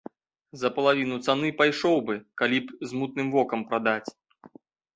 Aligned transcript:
За 0.61 0.69
палавіну 0.77 1.17
цаны 1.27 1.51
пайшоў 1.59 2.01
бы, 2.09 2.15
калі 2.43 2.57
б 2.65 2.89
з 2.89 3.01
мутным 3.03 3.27
вокам 3.39 3.69
прадаць. 3.69 4.09